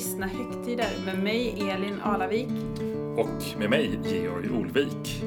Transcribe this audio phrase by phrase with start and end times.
[0.00, 2.48] kristna högtider med mig Elin Alavik.
[3.16, 5.22] Och med mig Georg Olvik.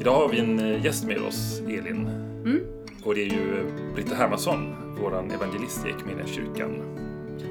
[0.00, 2.06] Idag har vi en eh, gäst med oss, Elin.
[2.44, 2.60] Mm.
[3.04, 3.64] Och det är ju
[3.94, 6.82] Britta Hermansson, vår evangelist i kyrkan.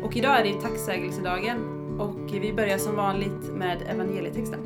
[0.03, 1.57] Och idag är det tacksägelsedagen
[1.99, 4.59] och vi börjar som vanligt med evangelietexten.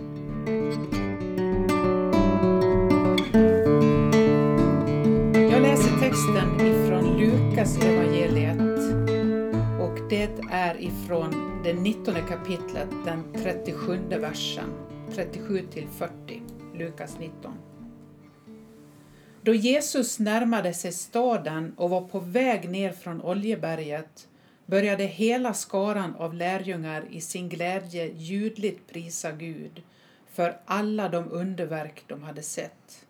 [5.52, 8.62] Jag läser texten ifrån Lukas evangeliet
[10.13, 14.70] det är ifrån det 19 kapitlet, den 37 versen,
[15.12, 16.41] 37 till 40,
[16.76, 17.54] Lukas 19.
[19.41, 24.27] Då Jesus närmade sig staden och var på väg ner från Oljeberget
[24.66, 29.84] började hela skaran av lärjungar i sin glädje ljudligt prisa Gud
[30.34, 33.05] för alla de underverk de hade sett.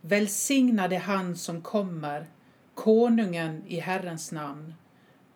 [0.00, 2.26] Välsignade han som kommer,
[2.74, 4.74] konungen i Herrens namn.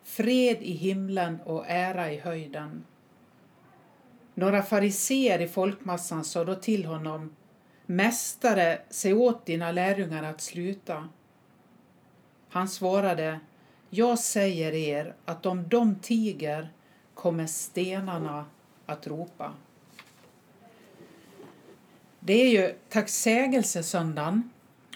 [0.03, 2.83] Fred i himlen och ära i höjden.
[4.33, 7.35] Några fariseer i folkmassan sa då till honom
[7.85, 11.09] Mästare, säg åt dina lärjungar att sluta.
[12.49, 13.39] Han svarade
[13.89, 16.71] Jag säger er att om de tiger
[17.13, 18.45] kommer stenarna
[18.85, 19.53] att ropa.
[22.19, 24.49] Det är ju tacksägelsesöndagen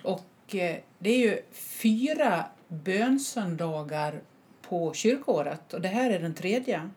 [0.03, 4.21] och eh, det är ju fyra bönsöndagar
[4.69, 6.89] på kyrkåret och det här är den tredje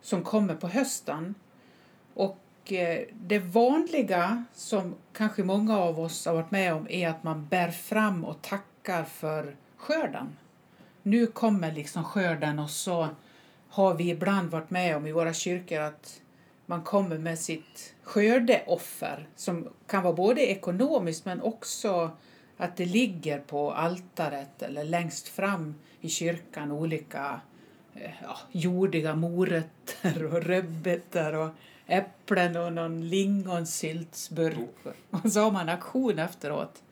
[0.00, 1.34] som kommer på hösten.
[2.14, 7.22] Och eh, det vanliga som kanske många av oss har varit med om är att
[7.22, 10.36] man bär fram och tackar för skörden.
[11.02, 13.08] Nu kommer liksom skörden och så
[13.68, 16.20] har vi ibland varit med om i våra kyrkor att
[16.66, 22.10] man kommer med sitt skördeoffer som kan vara både ekonomiskt men också
[22.62, 27.40] att det ligger på altaret eller längst fram i kyrkan olika
[28.22, 31.50] ja, jordiga morötter och rödbetor och
[31.86, 34.96] äpplen och någon lingonsyltsburk.
[35.10, 36.82] Och så har man aktion efteråt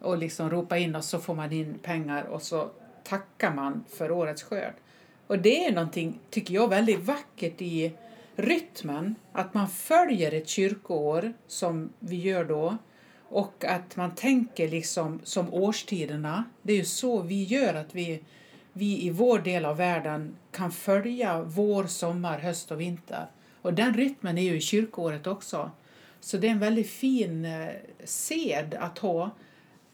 [0.00, 2.70] och liksom ropa in och så får man in pengar och så
[3.04, 4.74] tackar man för årets skörd.
[5.26, 7.92] Och det är någonting, tycker jag, väldigt vackert i
[8.36, 12.76] rytmen, att man följer ett kyrkoår som vi gör då
[13.30, 16.44] och att man tänker liksom som årstiderna.
[16.62, 18.22] Det är ju så vi gör att vi,
[18.72, 23.26] vi i vår del av världen kan följa vår, sommar, höst och vinter.
[23.62, 25.70] Och den rytmen är ju i kyrkoåret också.
[26.20, 27.68] Så det är en väldigt fin eh,
[28.04, 29.30] sed att ha.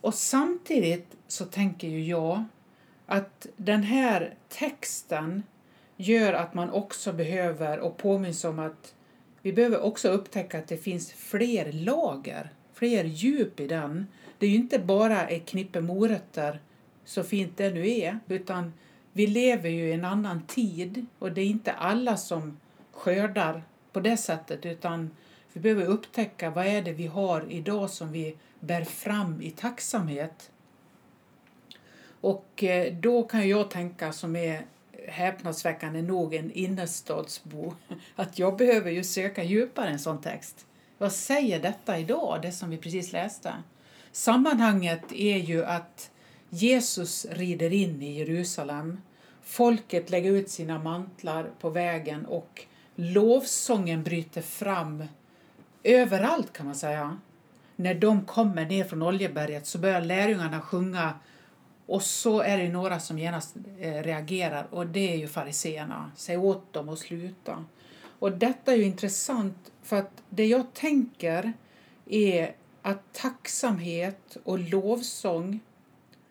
[0.00, 2.44] Och samtidigt så tänker ju jag
[3.06, 5.42] att den här texten
[5.96, 8.94] gör att man också behöver och påminns om att
[9.42, 14.06] vi behöver också upptäcka att det finns fler lager, fler djup i den.
[14.38, 16.60] Det är ju inte bara ett knippe morötter,
[17.04, 18.72] så fint det nu är, utan
[19.12, 22.56] vi lever ju i en annan tid och det är inte alla som
[22.92, 25.10] skördar på det sättet utan
[25.52, 30.50] vi behöver upptäcka vad är det vi har idag som vi bär fram i tacksamhet.
[32.20, 34.66] Och eh, då kan jag tänka som är
[35.08, 37.74] häpnadsväckande nog en innerstadsbo
[38.16, 40.66] att jag behöver ju söka djupare en sån text.
[40.98, 43.52] Vad säger detta idag, det som vi precis läste?
[44.12, 46.10] Sammanhanget är ju att
[46.50, 49.00] Jesus rider in i Jerusalem.
[49.42, 55.04] Folket lägger ut sina mantlar på vägen och lovsången bryter fram
[55.86, 57.18] överallt kan man säga.
[57.76, 61.14] När de kommer ner från Oljeberget så börjar lärjungarna sjunga
[61.86, 66.10] och så är det några som genast eh, reagerar och det är ju fariseerna.
[66.16, 67.64] Säg åt dem att sluta.
[68.18, 71.52] Och detta är ju intressant för att det jag tänker
[72.06, 75.60] är att tacksamhet och lovsång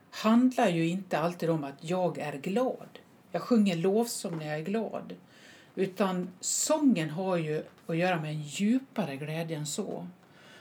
[0.09, 2.99] handlar ju inte alltid om att jag är glad.
[3.31, 5.15] Jag sjunger lovsång när jag är glad.
[5.75, 10.07] Utan sången har ju att göra med en djupare glädje än så.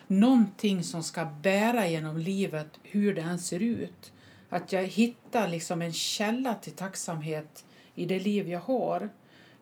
[0.06, 4.12] Någonting som ska bära genom livet hur det än ser ut.
[4.49, 7.64] Att jag hittar liksom en källa till tacksamhet
[7.94, 9.08] i det liv jag har.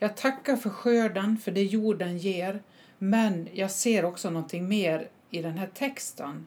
[0.03, 2.63] Jag tackar för skörden, för det jorden ger,
[2.99, 6.47] men jag ser också någonting mer i den här texten.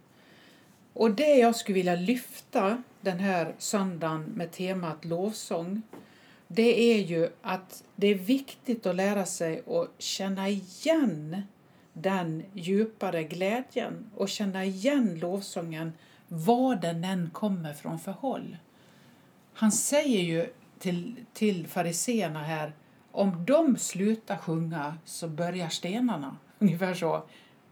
[0.93, 5.81] Och det jag skulle vilja lyfta den här söndagen med temat lovsång,
[6.47, 11.41] det är ju att det är viktigt att lära sig att känna igen
[11.93, 15.93] den djupare glädjen och känna igen lovsången
[16.27, 18.57] var den än kommer från för håll.
[19.53, 20.47] Han säger ju
[20.79, 22.73] till, till fariseerna här,
[23.15, 26.37] om de slutar sjunga så börjar stenarna.
[26.59, 27.23] Ungefär så.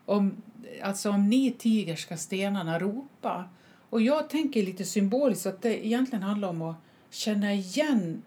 [0.06, 0.42] Om,
[0.84, 3.44] alltså om ni tiger ska stenarna ropa.
[3.90, 6.75] Och jag tänker lite symboliskt att det egentligen handlar om att
[7.10, 8.24] känna igen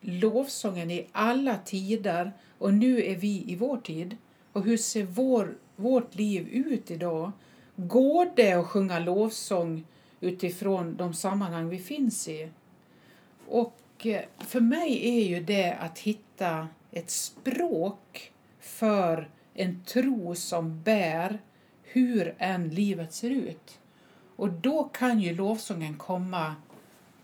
[0.00, 4.16] lovsången i alla tider och nu är vi i vår tid.
[4.52, 7.32] Och hur ser vår, vårt liv ut idag?
[7.76, 9.84] Går det att sjunga lovsång
[10.20, 12.48] utifrån de sammanhang vi finns i?
[13.48, 20.34] Och och eh, för mig är ju det att hitta ett språk för en tro
[20.34, 21.40] som bär
[21.82, 23.78] hur än livet ser ut.
[24.36, 26.54] Och då kan ju lovsången komma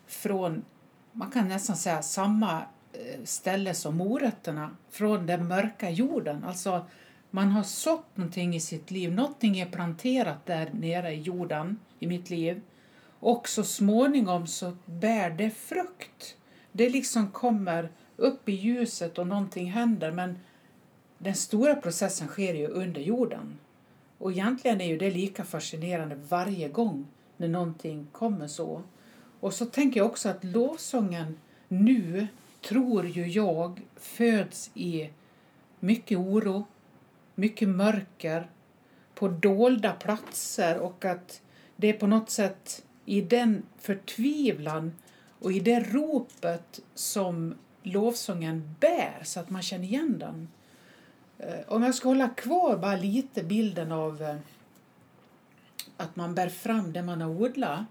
[0.06, 0.64] från,
[1.12, 6.44] man kan nästan säga samma eh, ställe som morötterna, från den mörka jorden.
[6.44, 6.86] Alltså
[7.30, 12.06] man har sått någonting i sitt liv, någonting är planterat där nere i jorden, i
[12.06, 12.60] mitt liv.
[13.18, 16.36] Och så småningom så bär det frukt.
[16.72, 20.38] Det liksom kommer upp i ljuset och någonting händer men
[21.18, 23.58] den stora processen sker ju under jorden.
[24.18, 28.82] Och egentligen är ju det lika fascinerande varje gång när någonting kommer så.
[29.40, 31.38] Och så tänker jag också att lovsången
[31.68, 32.26] nu,
[32.60, 35.10] tror ju jag, föds i
[35.80, 36.66] mycket oro,
[37.34, 38.50] mycket mörker,
[39.14, 41.42] på dolda platser och att
[41.76, 44.92] det är på något sätt i den förtvivlan
[45.42, 50.48] och i det ropet som lovsången bär så att man känner igen den.
[51.38, 54.36] Eh, om jag ska hålla kvar bara lite bilden av eh,
[55.96, 57.84] att man bär fram det man har odlat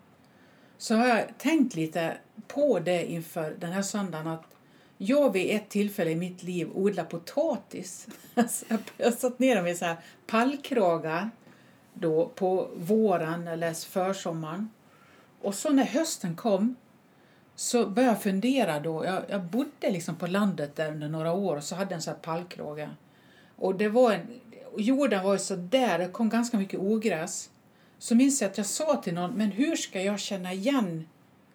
[0.78, 2.18] så har jag tänkt lite
[2.48, 4.46] på det inför den här söndagen att
[4.98, 8.08] jag vid ett tillfälle i mitt liv odlade potatis.
[8.34, 8.66] Alltså,
[8.98, 9.98] jag satt ner dem så här
[10.28, 11.30] pallkragar
[11.94, 14.70] då på våren eller försommaren.
[15.42, 16.76] Och så när hösten kom
[17.62, 19.06] så började jag fundera då.
[19.06, 22.02] Jag, jag bodde liksom på landet där under några år och så hade jag en
[22.02, 22.90] sån här pallkrage.
[23.56, 24.40] Och det var en,
[24.78, 27.50] jorden var ju så där, det kom ganska mycket ogräs.
[27.98, 31.08] Så minns jag att jag sa till någon, men hur ska jag känna igen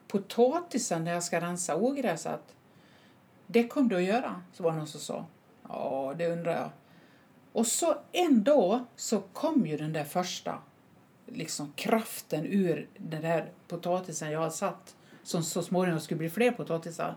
[0.09, 2.43] potatisen när jag ska rensa ogräset?
[3.47, 5.27] Det kom du att göra, så var det någon som sa.
[5.69, 6.71] Ja, det undrar jag.
[7.53, 10.59] Och så en dag så kom ju den där första
[11.27, 14.96] liksom kraften ur den där potatisen jag hade satt
[15.27, 17.15] som så småningom skulle bli fler potatisar.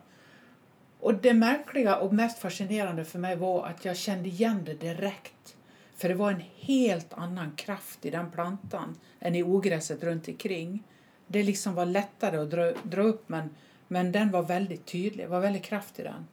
[0.99, 5.55] Och det märkliga och mest fascinerande för mig var att jag kände igen det direkt.
[5.95, 10.83] För det var en helt annan kraft i den plantan än i ogräset runt omkring.
[11.27, 13.49] Det liksom var lättare att dra, dra upp men,
[13.87, 16.27] men den var väldigt tydlig, det var väldigt kraft i den.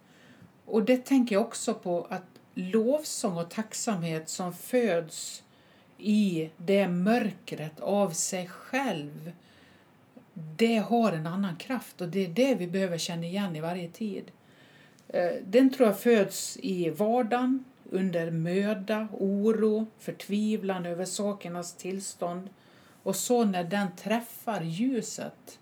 [0.65, 2.23] Och det tänker jag också på att
[2.55, 5.43] lovsång och tacksamhet som föds
[5.99, 9.33] i det mörkret av sig själv,
[10.57, 13.89] det har en annan kraft och det är det vi behöver känna igen i varje
[13.89, 14.31] tid.
[15.09, 22.49] Eh, den tror jag föds i vardagen, under möda, oro, förtvivlan över sakernas tillstånd.
[23.03, 25.59] Och så när den träffar ljuset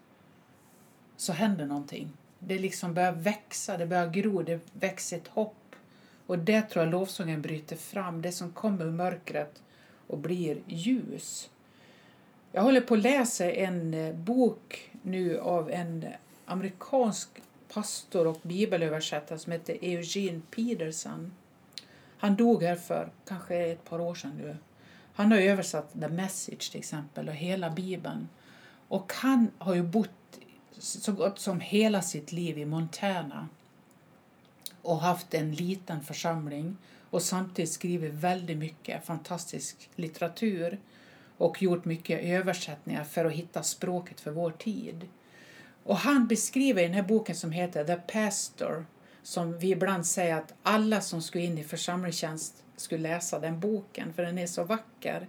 [1.16, 2.08] så händer någonting.
[2.38, 5.76] Det liksom börjar växa, det börjar gro, det växer ett hopp.
[6.26, 9.62] Och det tror jag lovsången bryter fram, det som kommer ur mörkret
[10.06, 11.50] och blir ljus.
[12.56, 16.06] Jag håller på att läsa en eh, bok nu av en
[16.44, 17.28] amerikansk
[17.72, 21.32] pastor och bibelöversättare som heter Eugene Peterson.
[22.18, 24.56] Han dog här för kanske ett par år sedan nu.
[25.14, 28.28] Han har översatt The Message till exempel och hela bibeln.
[28.88, 30.38] Och han har ju bott
[30.78, 33.48] så gott som hela sitt liv i Montana
[34.82, 36.76] och haft en liten församling
[37.10, 40.78] och samtidigt skrivit väldigt mycket fantastisk litteratur
[41.38, 45.08] och gjort mycket översättningar för att hitta språket för vår tid.
[45.84, 48.86] Och han beskriver i den här boken som heter The Pastor,
[49.22, 54.12] som vi ibland säger att alla som ska in i församlingstjänst skulle läsa den boken,
[54.12, 55.28] för den är så vacker.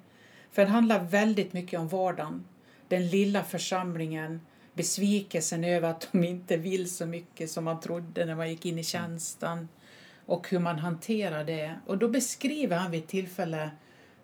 [0.51, 2.45] För den handlar väldigt mycket om vardagen,
[2.87, 4.41] den lilla församlingen,
[4.73, 8.79] besvikelsen över att de inte vill så mycket som man trodde när man gick in
[8.79, 9.67] i tjänsten
[10.25, 11.75] och hur man hanterar det.
[11.85, 13.71] Och då beskriver han vid ett tillfälle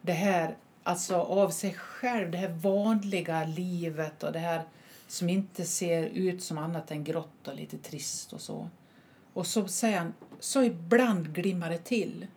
[0.01, 4.63] det här alltså av sig själv, det här vanliga livet och det här
[5.07, 8.69] som inte ser ut som annat än grått och lite trist och så.
[9.33, 12.27] Och så säger han, så ibland glimmar det till.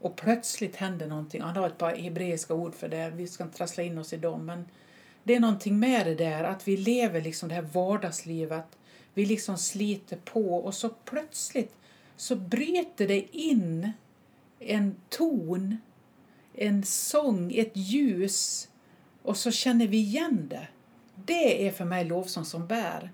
[0.00, 1.42] Och plötsligt händer någonting.
[1.42, 4.16] Han har ett par hebreiska ord för det, vi ska inte trassla in oss i
[4.16, 4.46] dem.
[4.46, 4.68] Men
[5.22, 8.78] det är någonting med det där att vi lever liksom det här vardagslivet.
[9.14, 11.76] Vi liksom sliter på och så plötsligt
[12.16, 13.92] så bryter det in
[14.58, 15.76] en ton,
[16.54, 18.68] en sång, ett ljus
[19.22, 20.68] och så känner vi igen det.
[21.24, 23.10] Det är för mig lovsång som bär.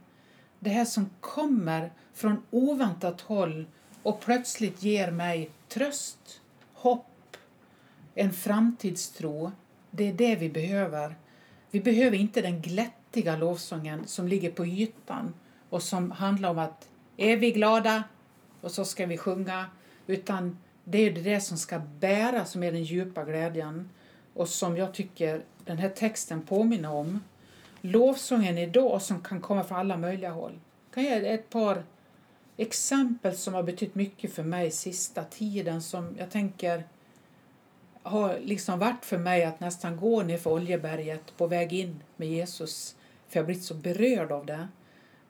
[0.59, 3.67] Det här som kommer från oväntat håll
[4.03, 6.41] och plötsligt ger mig tröst,
[6.73, 7.37] hopp,
[8.15, 9.53] en framtidstro.
[9.91, 11.15] Det är det vi behöver.
[11.71, 15.35] Vi behöver inte den glättiga lovsången som ligger på ytan
[15.71, 18.05] och som handlar om att är vi glada,
[18.61, 19.67] och så ska vi sjunga.
[20.07, 20.59] Utan
[20.91, 23.91] det är det som ska bära som är den djupa glädjen
[24.35, 27.25] och som jag tycker den här texten påminner om.
[27.81, 30.59] Lovsången idag som kan komma från alla möjliga håll.
[30.95, 31.85] Jag ge ett par
[32.57, 36.85] exempel som har betytt mycket för mig sista tiden som jag tänker
[38.03, 42.29] har liksom varit för mig att nästan gå ner för Oljeberget på väg in med
[42.29, 42.97] Jesus.
[43.29, 44.69] För jag har blivit så berörd av det.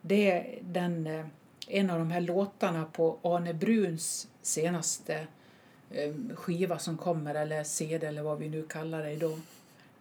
[0.01, 1.25] Det är den, eh,
[1.67, 5.27] en av de här låtarna på Arne Bruns senaste
[5.91, 9.39] Eh, skiva som kommer, eller CD eller vad vi nu kallar det idag.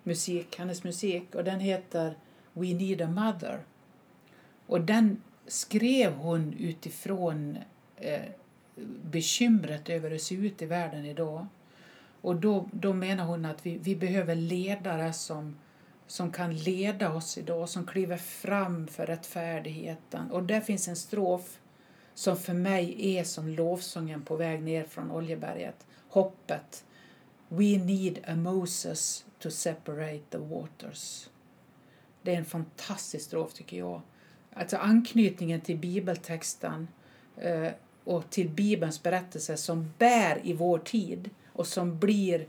[0.03, 1.35] Musik, hennes musik.
[1.35, 2.15] Och den heter
[2.53, 3.61] We Need a Mother.
[4.67, 7.59] Och den skrev hon utifrån
[7.97, 8.23] eh,
[9.03, 11.47] bekymret över hur det ser ut i världen idag.
[12.21, 15.57] Och då, då menar hon att vi, vi behöver ledare som,
[16.07, 20.31] som kan leda oss idag, som kliver fram för rättfärdigheten.
[20.31, 21.59] Och där finns en strof
[22.19, 25.87] som för mig är som lovsången på väg ner från Oljeberget.
[26.09, 26.85] Hoppet.
[27.49, 31.29] We need a Moses to separate the waters.
[32.23, 34.03] Det är en fantastisk strof tycker jag.
[34.53, 36.89] Alltså anknytningen till bibeltexten
[37.37, 37.73] eh,
[38.05, 42.47] och till Bibelns berättelse som bär i vår tid och som blir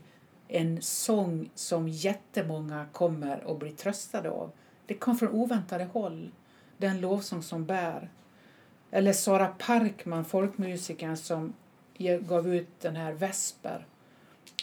[0.48, 4.50] en sång som jättemånga kommer att bli tröstade av.
[4.86, 6.30] Det kom från oväntade håll,
[6.76, 8.10] den lovsång som bär.
[8.90, 11.52] Eller Sara Parkman, folkmusikern som
[12.20, 13.86] gav ut den här Vesper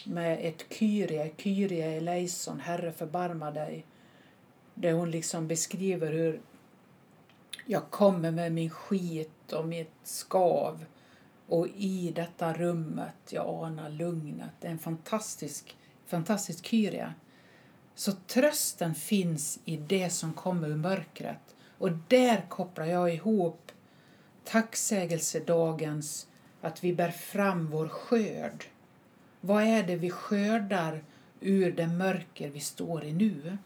[0.04, 3.86] med ett Kyrie, Kyrie eleison, Herre förbarma dig.
[4.74, 6.40] Där hon liksom beskriver hur
[7.66, 10.84] jag kommer med min skit och mitt skav
[11.46, 14.50] och i detta rummet jag anar lugnet.
[14.60, 17.14] Det är en fantastisk, fantastisk kyria.
[17.94, 21.56] Så trösten finns i det som kommer ur mörkret.
[21.78, 23.72] Och där kopplar jag ihop
[24.48, 26.28] tacksägelsedagens
[26.60, 28.64] att vi bär fram vår skörd.
[29.40, 31.04] Vad är det vi skördar
[31.40, 33.58] ur det mörker vi står i nu?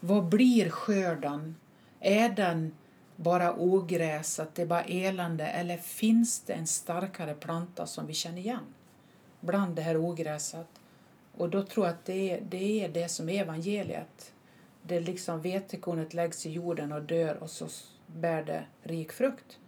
[0.00, 1.56] Vad blir skörden?
[2.00, 2.74] Är den
[3.16, 5.46] bara ogräs, att det är bara elände?
[5.46, 8.74] Eller finns det en starkare planta som vi känner igen
[9.40, 10.68] bland det här ogräset?
[11.36, 14.32] Och då tror jag att det är det, är det som är evangeliet.
[14.82, 17.68] Det liksom vetekornet läggs i jorden och dör och så
[18.06, 19.58] bär det rik frukt.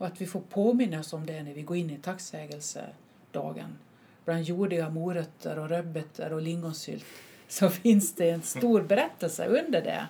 [0.00, 3.78] Och att vi får påminna oss om det när vi går in i tacksägelsedagen.
[4.24, 7.04] Bland jordiga morötter och rödbetor och lingonsylt
[7.48, 10.06] så finns det en stor berättelse under det.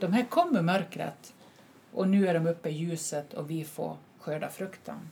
[0.00, 1.34] De här kommer mörkret
[1.92, 5.10] och nu är de uppe i ljuset och vi får skörda frukten.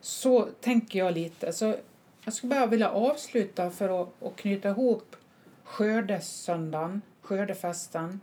[0.00, 1.52] Så tänker jag lite.
[1.52, 1.76] Så
[2.24, 5.16] jag skulle bara vilja avsluta för att, att knyta ihop
[5.64, 8.20] skördesöndagen, skördefesten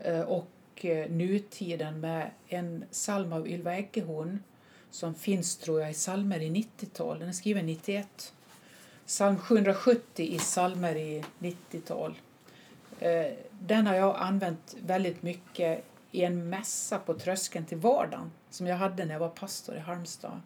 [0.00, 0.46] eh, och
[0.84, 4.38] och nutiden med en psalm av Ylva Eggehorn
[4.90, 7.18] som finns tror jag i psalmer i 90-tal.
[7.18, 8.32] Den är skriven 91.
[9.06, 12.18] Psalm 770 i psalmer i 90-tal.
[13.00, 18.66] Eh, den har jag använt väldigt mycket i en mässa på tröskeln till vardagen som
[18.66, 20.40] jag hade när jag var pastor i Halmstad.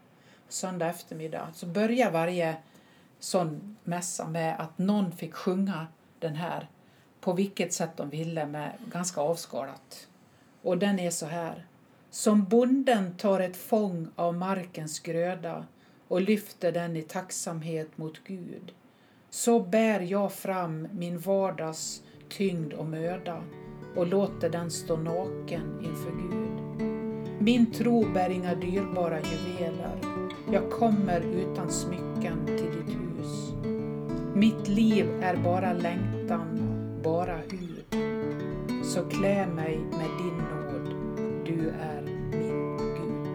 [0.49, 1.49] Söndag eftermiddag.
[1.54, 2.57] Så börjar varje
[3.18, 5.87] sån mässa med att någon fick sjunga
[6.18, 6.68] den här
[7.21, 10.09] på vilket sätt de ville med ganska avskalat.
[10.62, 11.66] Och den är så här.
[12.10, 15.66] Som bonden tar ett fång av markens gröda
[16.08, 18.72] och lyfter den i tacksamhet mot Gud.
[19.30, 23.42] Så bär jag fram min vardags tyngd och möda
[23.96, 26.58] och låter den stå naken inför Gud.
[27.40, 29.98] Min tro bär inga dyrbara juveler.
[30.52, 33.52] Jag kommer utan smycken till ditt hus.
[34.34, 36.17] Mitt liv är bara längtan.
[38.99, 40.95] Så klä mig med din nåd.
[41.45, 43.28] Du är min Gud.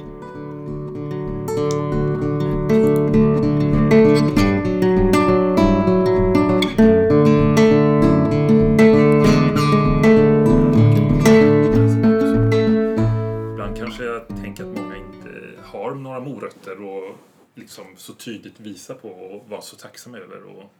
[13.51, 17.15] Ibland kanske jag tänker att många inte har några morötter och
[17.55, 20.43] liksom så tydligt visa på och vara så tacksam över.
[20.43, 20.74] Och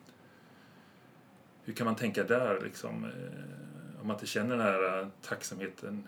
[1.64, 3.73] hur kan man tänka där liksom, eh,
[4.04, 6.08] om man inte känner den här eh, tacksamheten?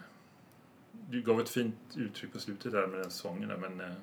[0.91, 3.95] Du gav ett fint uttryck på slutet där med den sången där, men eh,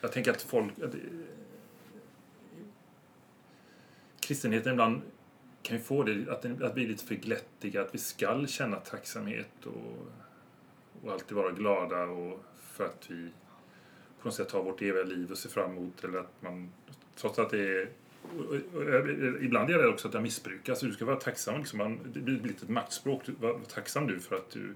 [0.00, 1.00] jag tänker att folk att, eh,
[4.20, 5.02] kristenheten ibland
[5.62, 9.66] kan ju få det att, att bli lite för glättiga, att vi skall känna tacksamhet
[9.66, 10.08] och,
[11.02, 13.30] och alltid vara glada och för att vi
[14.20, 16.72] på något sätt har vårt eviga liv att se fram emot eller att man
[17.16, 17.88] trots att det är
[18.38, 20.80] och, och, och, ibland är det också att det missbrukas.
[20.80, 21.58] Du ska vara tacksam.
[21.58, 23.22] Liksom, man, det blir lite ett maktspråk.
[23.26, 24.74] Du- Var, tacksam du för att du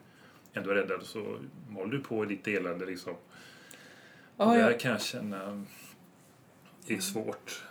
[0.52, 1.38] ändå räddad så
[1.74, 3.14] håller du på i ditt elände liksom.
[4.36, 5.64] Ja, och det här jag- kan jag känna
[6.86, 7.64] är svårt.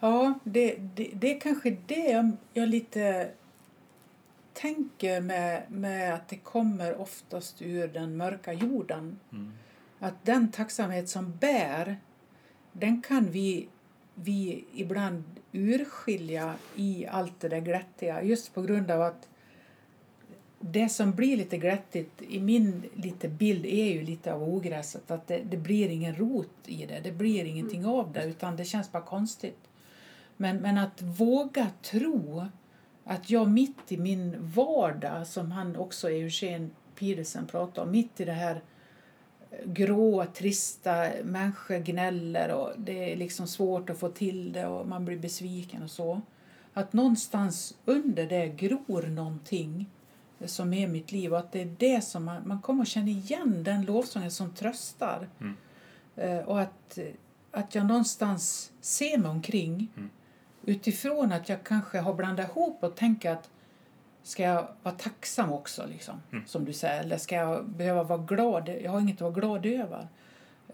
[0.00, 3.30] Ja, det, det, det är kanske det jag, jag lite
[4.52, 9.18] tänker med, med att det kommer oftast ur den mörka jorden.
[9.32, 9.52] Mm.
[9.98, 11.96] Att den tacksamhet som bär,
[12.72, 13.68] den kan vi,
[14.22, 18.22] vi ibland urskilja i allt det där glättiga.
[18.22, 19.28] Just på grund av att
[20.60, 25.10] det som blir lite glättigt i min lite bild är ju lite av ogräset.
[25.10, 28.64] Att det, det blir ingen rot i det, det blir ingenting av det utan det
[28.64, 29.68] känns bara konstigt.
[30.36, 32.46] Men, men att våga tro
[33.04, 38.24] att jag mitt i min vardag, som han också, Eugen Petersen pratar om, mitt i
[38.24, 38.60] det här
[39.64, 45.04] grå, trista, människor gnäller och det är liksom svårt att få till det och man
[45.04, 46.20] blir besviken och så.
[46.74, 49.86] Att någonstans under det gror någonting
[50.44, 53.08] som är mitt liv och att det är det som man, man kommer att känna
[53.08, 55.28] igen den lovsången som tröstar.
[55.40, 55.56] Mm.
[56.16, 56.98] Eh, och att,
[57.50, 60.10] att jag någonstans ser mig omkring Mm.
[60.64, 63.50] utifrån att jag kanske har blandat ihop och tänker att
[64.22, 66.46] ska jag vara tacksam också, liksom, Mm.
[66.46, 68.68] som du säger, eller ska jag behöva vara glad?
[68.82, 70.08] Jag har inget att vara glad över.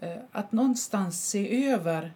[0.01, 2.13] Eh, Att någonstans se över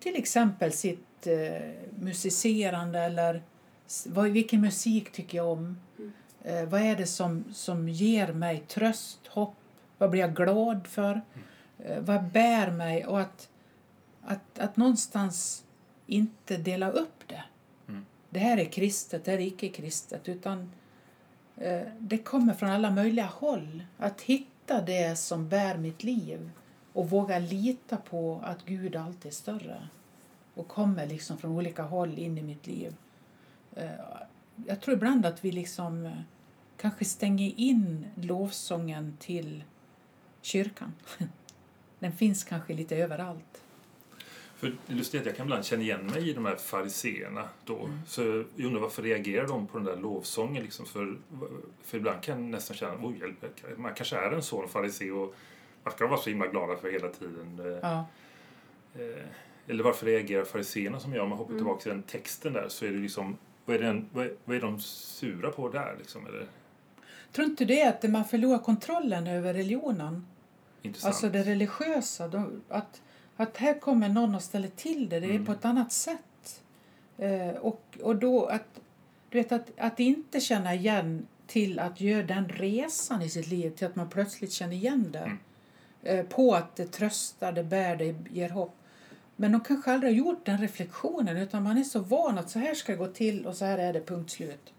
[0.00, 3.42] till exempel sitt eh, musicerande eller
[4.06, 5.78] vad, vilken musik tycker jag om?
[5.98, 6.12] Mm.
[6.44, 9.54] Eh, vad är det som, som ger mig tröst, hopp?
[9.98, 11.20] Vad blir jag glad för?
[11.78, 13.06] Eh, vad bär mig?
[13.06, 13.48] Och att,
[14.22, 15.64] att, att någonstans
[16.06, 17.19] inte dela upp
[18.30, 18.38] det.
[18.38, 20.28] Här är kristet, det här är icke kristet.
[20.28, 20.72] Utan
[21.56, 23.84] eh, det kommer från alla möjliga håll.
[23.98, 26.50] Att hitta det som bär mitt liv
[26.92, 29.88] och våga lita på att Gud alltid är större
[30.54, 32.94] och kommer liksom från olika håll in i mitt liv.
[33.76, 33.90] Eh,
[34.66, 36.12] Jag tror ibland att vi liksom eh,
[36.76, 39.64] kanske stänger in lovsången till
[40.42, 40.92] kyrkan.
[41.98, 43.62] Den finns kanske lite överallt.
[44.60, 47.78] För det lustigt att jag kan ibland känna igen mig i de här fariseerna då.
[47.78, 47.98] Mm.
[48.06, 48.22] Så
[48.56, 50.86] jag undrar varför reagerar de på den där lovsången liksom?
[50.86, 51.16] För,
[51.84, 53.44] för ibland kan jag nästan känna, oj hjälp,
[53.76, 55.34] man kanske är en sån farisé och
[55.98, 57.60] de vara så himla glada för hela tiden?
[57.64, 58.06] Eh, Ja.
[58.94, 59.24] Eh,
[59.66, 61.22] eller varför reagerar fariséerna som jag?
[61.22, 61.58] Om man hoppar Mm.
[61.64, 64.56] tillbaka till den texten där så är det liksom, vad är, den, vad är, vad
[64.56, 66.26] är de sura på där liksom?
[66.26, 66.46] Eller,
[67.32, 70.26] Tror inte det att man förlorar kontrollen över religionen?
[70.82, 71.14] intressant.
[71.14, 72.28] Alltså det religiösa.
[72.28, 73.02] De, att,
[73.42, 75.20] att här kommer någon och ställer till det.
[75.20, 75.46] Det är Mm.
[75.46, 76.62] på ett annat sätt.
[77.18, 78.80] Eh, och, och då att,
[79.28, 83.70] du vet, att, att inte känna igen till att göra den resan i sitt liv
[83.70, 85.18] till att man plötsligt känner igen det.
[85.18, 85.38] Mm.
[86.02, 88.76] Eh, på att det tröstar, det bär, det ger hopp.
[89.36, 92.58] Men de kanske aldrig har gjort den reflektionen utan man är så van att så
[92.58, 94.72] här ska det gå till och så här är det, punkt slut.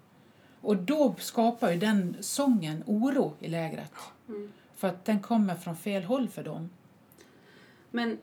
[0.61, 3.91] Och då skapar ju den sången oro i lägret.
[4.27, 4.51] Mm.
[4.75, 6.69] För att den kommer från fel håll för dem.
[7.91, 8.17] Men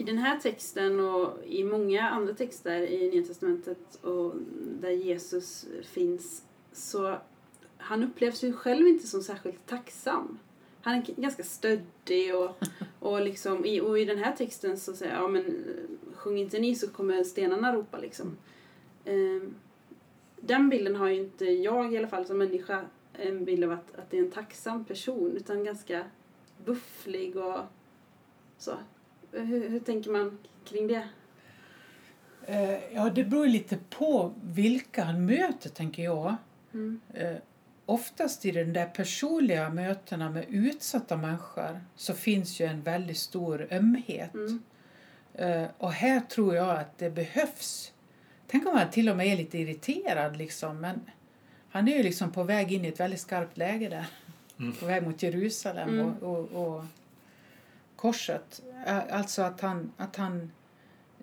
[0.00, 4.34] i den här texten och i många andra texter i Nya Testamentet och
[4.80, 7.18] där Jesus finns så
[7.76, 10.38] han upplevs ju själv inte som särskilt tacksam.
[10.82, 12.64] Han är ganska stöddig och,
[12.98, 16.38] och, liksom, i, och i den här texten så säger jag, ja men eh, sjung
[16.38, 18.36] inte ni så kommer stenarna ropa liksom.
[19.04, 19.54] Ehm,
[20.36, 23.94] den bilden har ju inte jag i alla fall som människa en bild av att,
[23.98, 26.04] att det är en tacksam person utan ganska
[26.64, 27.58] bufflig och
[28.58, 28.72] så.
[29.32, 31.08] Hur, hur tänker man kring det?
[32.46, 36.36] Eh, Ja, det beror lite på vilka han möter, tänker jag.
[36.74, 37.00] Mm.
[37.14, 37.36] Eh,
[37.86, 43.66] Oftast i de där personliga mötena med utsatta människor så finns ju en väldigt stor
[43.70, 44.34] ömhet.
[44.34, 44.62] Mm.
[45.34, 47.92] Eh, Och här tror jag att det behövs.
[48.46, 51.00] Tänk om han till och med är lite irriterad liksom, men
[51.70, 54.06] han är ju liksom på väg in i ett väldigt skarpt läge där.
[54.58, 54.72] Mm.
[54.72, 56.06] På väg mot Jerusalem Mm.
[56.06, 56.84] och, och, och
[58.00, 58.62] korset.
[59.10, 60.52] Alltså att han, att han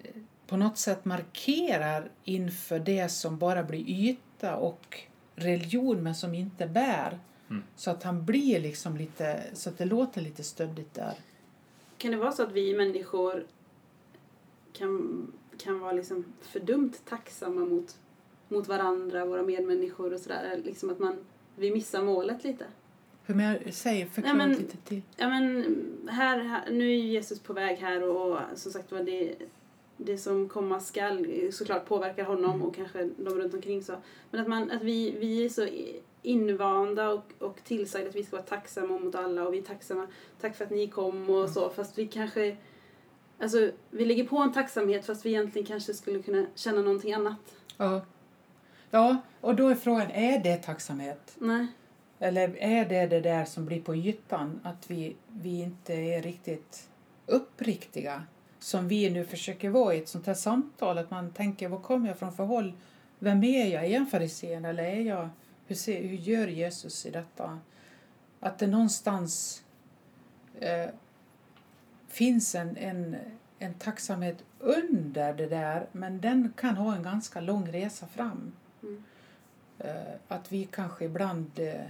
[0.04, 0.12] eh,
[0.48, 5.00] på något sätt markerar inför det som bara blir yta och
[5.36, 7.20] religion men som inte bär.
[7.50, 7.64] Mm.
[7.76, 11.14] Så att han blir liksom lite, så att det låter lite stöddigt där.
[11.98, 13.46] Kan det vara så att vi människor
[14.74, 17.98] kan, kan vara liksom fördömt tacksamma mot,
[18.48, 20.62] mot varandra, våra medmänniskor och sådär?
[20.66, 22.66] Liksom att man, vi missar målet lite.
[23.28, 25.02] Hur men, säg, förklara Nej, men- lite till.
[25.18, 25.66] Ja men
[26.10, 29.36] här, här, nu är ju Jesus på väg här och, och som sagt var det,
[29.98, 32.62] det som komma skall såklart påverkar honom Mm.
[32.62, 33.94] och kanske de runt omkring så.
[34.32, 35.68] Men att, man, att vi, vi är så
[36.22, 40.08] invanda och, och tillsagda att vi ska vara tacksamma mot alla och vi är tacksamma,
[40.42, 42.58] tack för att ni kom och så fast vi kanske
[43.40, 47.56] Alltså vi lägger på en tacksamhet fast vi egentligen kanske skulle kunna känna någonting annat.
[47.78, 48.02] Ja.
[48.92, 51.36] ja, och då är frågan, är det tacksamhet?
[51.38, 51.68] Nej.
[52.20, 56.90] Eller är det det där som blir på ytan, att vi, vi inte är riktigt
[57.26, 58.24] uppriktiga?
[58.60, 62.08] Som vi nu försöker vara i ett sånt här samtal, att man tänker, var kommer
[62.08, 62.74] jag från för håll?
[63.20, 63.86] Vem är jag?
[63.86, 65.30] Är jag en farisén eller är jag,
[65.68, 67.60] hur, ser, hur gör Jesus i detta?
[68.40, 69.64] Att det någonstans
[70.60, 70.90] eh,
[72.08, 73.16] finns en, en,
[73.60, 78.52] en tacksamhet under det där, men den kan ha en ganska lång resa fram.
[78.84, 79.04] Mm.
[79.80, 81.86] Eh, att vi kanske ibland eh,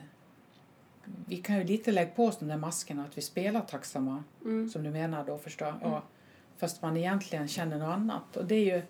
[1.28, 4.70] vi kan ju lite lägga på oss de där maskerna att vi spelar tacksamma, Mm.
[4.70, 6.04] som du menar då förstår ja,
[6.58, 8.38] Fast man egentligen känner något annat.
[8.38, 8.82] Och det är ju,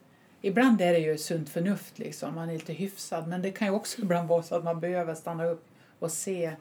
[0.41, 3.27] ibland är det ju sunt förnuft liksom, man är lite hyfsad.
[3.27, 5.65] Men det kan ju också ibland vara så att man behöver stanna upp
[5.99, 6.55] och se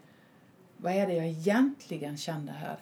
[0.76, 2.76] vad är det jag egentligen känner här.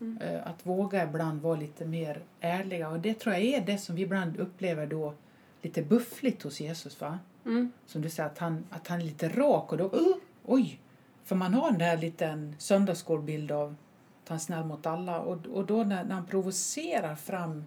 [0.00, 0.18] Mm.
[0.22, 2.88] Eh, Att våga ibland vara lite mer ärliga.
[2.88, 5.14] Och det tror jag är det som vi ibland upplever då
[5.62, 7.00] lite buffligt hos Jesus.
[7.00, 7.18] va?
[7.44, 7.72] Mm.
[7.86, 10.80] Som du säger, att han, att han är lite rak och då, uh, oj!
[11.26, 13.74] För man har den där liten söndagsskolbild av
[14.22, 17.64] att han är snäll mot alla och, och då när, när han provocerar fram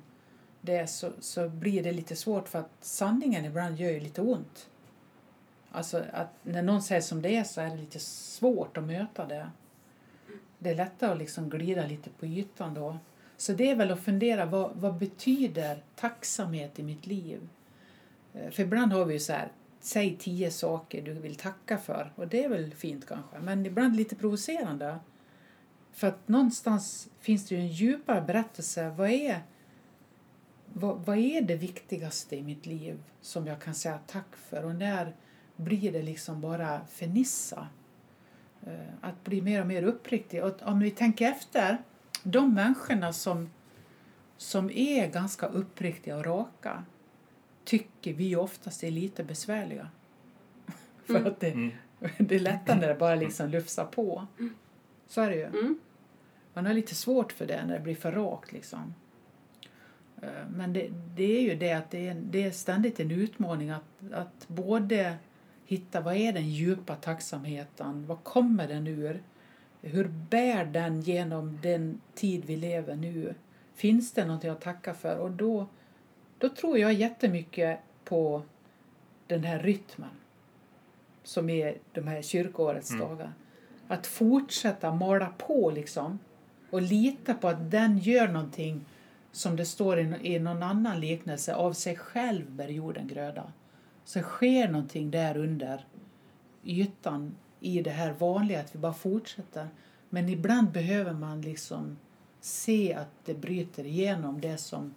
[0.61, 4.69] det så, så blir det lite svårt för att sanningen ibland gör ju lite ont.
[5.71, 9.25] Alltså att när någon säger som det är så är det lite svårt att möta
[9.25, 9.49] det.
[10.59, 12.97] Det är lättare att liksom glida lite på ytan då.
[13.37, 17.49] Så det är väl att fundera, vad, vad betyder tacksamhet i mitt liv?
[18.33, 22.13] Eh, för ibland har vi ju så här, säg tio saker du vill tacka för.
[22.15, 24.99] Och det är väl fint kanske, men ibland lite provocerande.
[25.91, 28.89] För att någonstans finns det ju en djupare berättelse.
[28.89, 29.41] Vad är,
[30.73, 34.65] vad, vad är det viktigaste i mitt liv som jag kan säga tack för?
[34.65, 35.15] Och när
[35.55, 37.67] blir det liksom bara fernissa?
[38.61, 40.43] Eh, att bli mer och mer uppriktig.
[40.43, 41.77] Och om vi tänker efter,
[42.23, 43.49] de människorna som,
[44.37, 46.83] som är ganska uppriktiga och raka
[47.69, 49.89] tycker vi oftast är lite besvärliga.
[51.05, 51.27] För Mm.
[51.27, 51.71] att det, Mm.
[52.17, 54.27] det är lättare när det bara liksom lufsar på.
[55.07, 55.45] Så är det ju.
[55.45, 55.79] Mm.
[56.53, 58.51] Man har lite svårt för det när det blir för rakt.
[58.51, 58.93] Liksom.
[60.21, 63.69] Eh, Men det, det är ju det att det är, det är ständigt en utmaning
[63.69, 65.15] att, att både
[65.65, 69.23] hitta vad är den djupa tacksamheten, vad kommer den ur?
[69.81, 73.35] Hur bär den genom den tid vi lever nu?
[73.75, 75.17] Finns det någonting att tacka för?
[75.17, 75.67] Och då,
[76.39, 78.41] då tror jag jättemycket på
[79.27, 80.09] den här rytmen
[81.23, 83.07] som är de här kyrkoårets Mm.
[83.07, 83.33] dagar.
[83.87, 86.19] Att fortsätta mala på liksom
[86.69, 88.85] och lita på att den gör någonting
[89.31, 93.53] som det står i, i någon annan liknelse, av sig själv bär jorden gröda.
[94.05, 95.85] Så sker någonting där under
[96.63, 99.67] ytan i det här vanliga, att vi bara fortsätter.
[100.09, 101.97] Men ibland behöver man liksom
[102.41, 104.93] se att det bryter igenom det som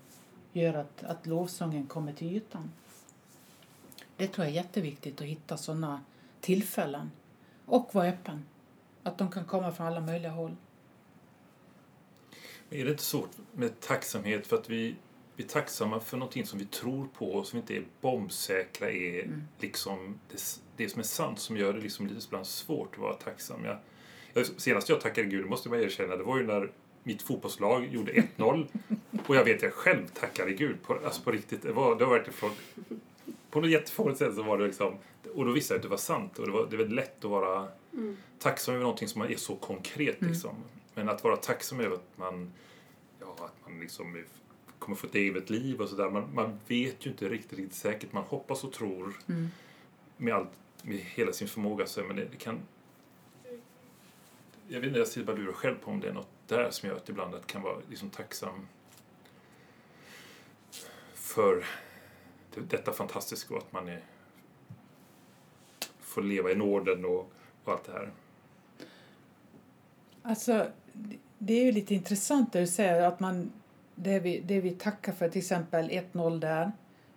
[0.53, 2.71] gör att, att lovsången kommer till ytan.
[4.17, 6.01] Det tror jag är jätteviktigt att hitta sådana
[6.41, 7.11] tillfällen.
[7.67, 8.45] Och vara öppen.
[9.03, 10.57] Att de kan komma från alla möjliga håll.
[12.69, 14.97] Men Är det inte svårt med tacksamhet för att vi,
[15.37, 19.25] vi är tacksamma för någonting som vi tror på och som inte är bombsäkra är
[19.25, 19.43] Mm.
[19.61, 23.15] liksom det, det som är sant som gör det liksom lite ibland svårt att vara
[23.15, 23.65] tacksam.
[23.65, 23.79] Jag,
[24.33, 28.13] jag, senast jag tackade Gud, måste jag erkänna, det var ju när mitt fotbollslag gjorde
[28.13, 28.67] 1-0
[29.27, 31.63] och jag vet jag själv tackade Gud på, alltså på riktigt.
[31.63, 32.51] Det var, det verkligen från,
[33.51, 34.95] på något jättefånigt sätt så var det liksom
[35.35, 37.31] och då visste jag att det var sant och det var, det var lätt att
[37.31, 38.17] vara Mm.
[38.39, 40.21] tacksam över någonting som är så konkret.
[40.21, 40.33] Mm.
[40.33, 40.55] Liksom.
[40.95, 42.53] Men att vara tacksam över att man,
[43.21, 44.25] ja, att man liksom är-
[44.79, 46.11] kommer få ett eget liv och sådär.
[46.11, 48.13] Man, man vet ju inte riktigt, riktigt säkert.
[48.13, 49.49] Man hoppas och tror Mm.
[50.17, 50.49] med, allt,
[50.83, 51.87] med hela sin förmåga.
[51.87, 52.59] Så, men det, det kan...
[54.73, 56.97] Jag vet inte, jag ser bara själv på om det är något där som gör
[56.97, 58.69] att ibland att kan vara liksom tacksam
[61.15, 61.65] för
[62.69, 64.01] detta fantastiska och att man är,
[66.01, 67.33] får leva i nåden och,
[67.65, 68.11] och allt det här.
[70.23, 73.53] Alltså, det- det är ju lite intressant det du säger att man,
[73.95, 76.73] det vi, det vi tackar för, till exempel 1-0 där.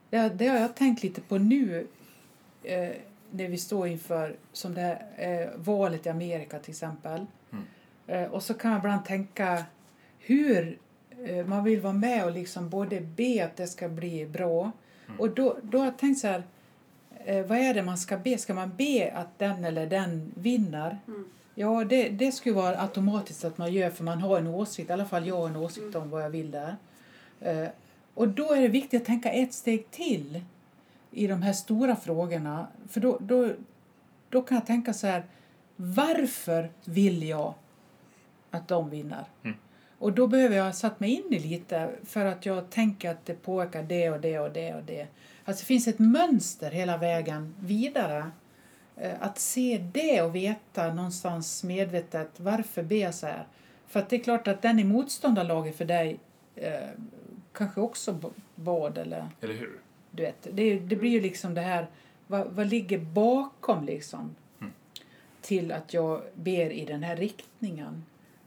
[0.10, 1.88] Det, det har jag tänkt lite på nu
[2.63, 2.91] eh,
[3.32, 7.26] när vi står inför som det här, eh, valet i Amerika till exempel.
[8.08, 8.24] Mm.
[8.24, 9.65] Eh, och så kan man ibland tänka
[10.20, 10.80] hur
[11.26, 14.72] eh, man vill vara med och liksom både be att det ska bli bra.
[15.08, 15.20] Mm.
[15.20, 16.44] Och då, då har jag tänkt så här,
[17.26, 18.38] eh, vad är det man ska be?
[18.38, 21.00] Ska man be att den eller den vinner?
[21.08, 21.26] Mm.
[21.56, 24.89] Ja, det, det skulle vara automatiskt att man gör för man har en åsikt.
[24.89, 26.76] I alla fall jag har en åsikt om vad jag vill där.
[28.13, 30.41] Och då är det viktigt att tänka ett steg till
[31.12, 32.68] i de här stora frågorna.
[32.89, 33.52] För då, då,
[34.30, 35.26] då kan jag tänka så här,
[35.76, 37.54] varför vill jag
[38.56, 39.24] att de vinner?
[39.44, 39.58] Mm.
[40.00, 43.26] Och då behöver jag ha satt mig in i lite för att jag tänker att
[43.26, 45.08] det påverkar det och det och det och det.
[45.46, 48.32] Alltså det finns ett mönster hela vägen vidare
[48.98, 53.48] Eh, Att se det och veta någonstans medvetet varför ber jag så här.
[53.88, 56.20] För att det är klart att den i motståndarlaget för dig
[56.56, 56.74] eh,
[57.54, 59.80] kanske också bad eller Eller hur?
[60.12, 60.48] du vet.
[60.54, 61.88] Det, det blir ju liksom det här,
[62.28, 64.74] vad, vad ligger bakom liksom Mm.
[65.41, 68.06] till att jag ber i den här riktningen?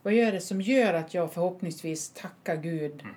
[0.09, 3.15] Vad gör det som gör att jag förhoppningsvis tackar Gud Mm.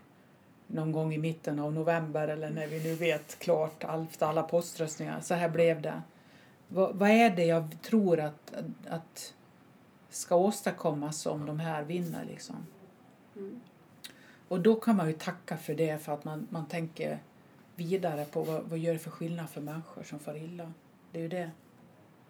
[0.68, 5.22] någon gång i mitten av november eller när vi nu vet klart efter alla poströstningar,
[5.22, 6.02] så här blev det.
[6.68, 8.54] Vad, vad är det jag tror att,
[8.90, 9.34] att
[10.10, 12.56] ska åstadkommas om de här vinner liksom?
[13.36, 13.62] Mm.
[14.48, 17.20] Och då kan man ju tacka för det för att man, man tänker
[17.76, 20.74] vidare på vad, vad gör det för skillnad för människor som far illa.
[21.12, 21.52] Det är ju det.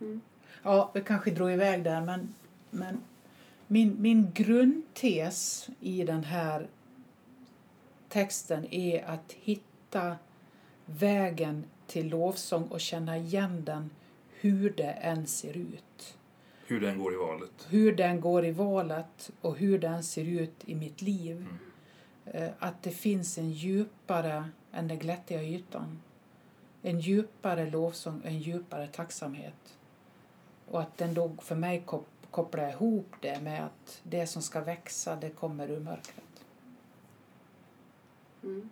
[0.02, 0.22] Mm.
[0.64, 2.36] Ja, vi kanske drog iväg där men,
[2.70, 3.02] men
[3.72, 6.68] min, min grundtes i den här
[8.10, 10.16] texten är att hitta
[10.86, 13.90] vägen till lovsång och känna igen den
[14.30, 16.18] hur det än ser ut.
[16.66, 17.68] Hur den går i valet.
[17.70, 21.38] Hur den går i valet och hur den ser ut i mitt liv.
[21.38, 22.44] Mm.
[22.44, 26.00] Eh, Att det finns en djupare än den glättiga ytan.
[26.82, 29.78] En djupare lovsång, en djupare tacksamhet.
[30.68, 31.84] Och att den då för mig
[32.32, 36.46] kop- kopplar ihop det med att det som ska växa, det kommer ur mörkret.
[38.44, 38.70] Mm.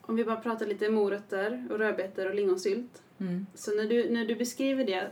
[0.00, 3.02] Om vi bara pratar lite morötter och rödbetor och lingonsylt.
[3.18, 3.46] Mm.
[3.54, 5.10] Så när du, när du beskriver det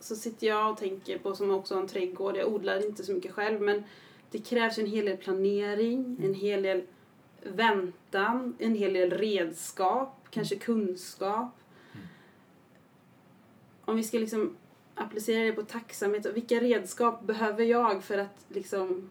[0.00, 2.36] så sitter jag och tänker på som också har en trädgård.
[2.36, 3.84] Jag odlar inte så mycket själv men
[4.30, 6.82] det krävs en hel del planering, en hel del
[7.42, 11.50] väntan, en hel del redskap, kanske kunskap.
[13.84, 14.56] Om vi ska liksom
[14.98, 19.10] applicera det på tacksamhet, och vilka redskap behöver jag för att liksom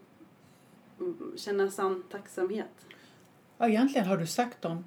[0.99, 2.85] mm, känna sann tacksamhet?
[3.57, 4.85] Ja, egentligen har du sagt dem.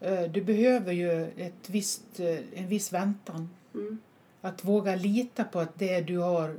[0.00, 3.48] Eh, Du behöver ju ett visst, eh, en viss väntan.
[3.74, 3.98] Mm.
[4.40, 6.56] Att våga lita på att det du har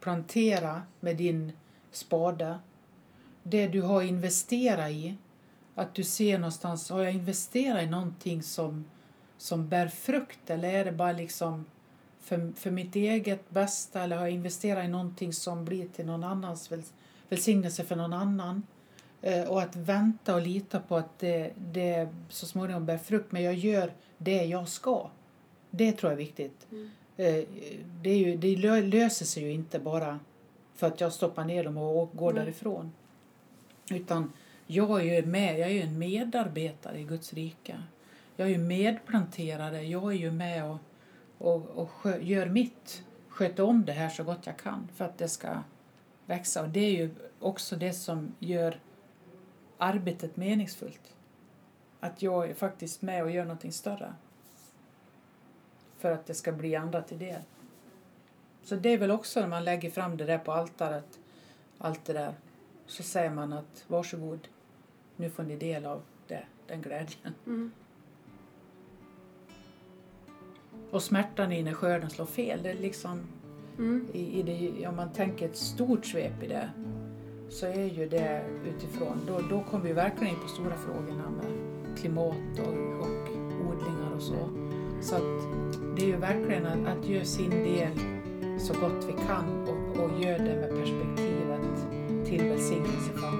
[0.00, 1.52] planterat med din
[1.90, 2.58] spade,
[3.42, 5.16] det du har investerat i,
[5.74, 8.84] att du ser någonstans, har jag investerat i någonting som,
[9.38, 11.64] som bär frukt eller är det bara liksom
[12.20, 16.24] för, för mitt eget bästa eller har jag investerat i någonting som blir till någon
[16.24, 16.82] annans väl,
[17.28, 18.62] välsignelse för någon annan?
[19.22, 23.42] Eh, och att vänta och lita på att det, det så småningom bär frukt, men
[23.42, 25.10] jag gör det jag ska.
[25.70, 26.66] Det tror jag är viktigt.
[26.70, 26.90] Mm.
[27.16, 27.44] Eh,
[28.02, 30.18] Det, är ju, det lö- löser sig ju inte bara
[30.74, 32.44] för att jag stoppar ner dem och går Nej.
[32.44, 32.92] därifrån.
[33.90, 34.32] Utan
[34.66, 37.82] jag är ju med, jag är ju en medarbetare i Guds rike.
[38.36, 40.76] Jag är ju medplanterare, jag är ju med och,
[41.40, 43.04] och, och skö, gör mitt.
[43.28, 45.62] Sköter om det här så gott jag kan för att det ska
[46.26, 46.62] växa.
[46.62, 48.80] Och det är ju också det som gör
[49.78, 51.14] arbetet meningsfullt.
[52.00, 54.14] Att jag är faktiskt med och gör någonting större.
[55.98, 57.42] För att det ska bli andra till del.
[58.62, 61.18] Så det är väl också när man lägger fram det där på altaret,
[61.78, 62.34] allt det där,
[62.86, 64.48] så säger man att varsågod,
[65.16, 67.34] nu får ni del av det, den glädjen.
[67.46, 67.72] Mm.
[70.90, 73.20] Och smärtan i när skörden slår fel, det är liksom,
[73.78, 74.06] Mm.
[74.12, 76.70] i, i det, om man tänker ett stort svep i det,
[77.48, 78.42] så är ju det
[78.76, 81.46] utifrån, då, då kommer vi verkligen in på stora frågorna med
[81.98, 83.28] klimat och, och
[83.68, 84.48] odlingar och så.
[85.02, 85.48] Så att
[85.96, 87.92] det är ju verkligen att, att göra sin del
[88.58, 91.86] så gott vi kan och, och göra det med perspektivet
[92.26, 93.39] till välsignelse för